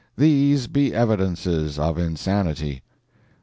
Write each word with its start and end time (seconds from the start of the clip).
These 0.17 0.65
be 0.65 0.95
evidences 0.95 1.77
of 1.77 1.99
insanity. 1.99 2.81